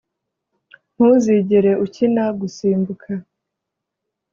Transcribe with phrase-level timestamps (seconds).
[0.95, 3.11] ntuzigere ukina gusimbuka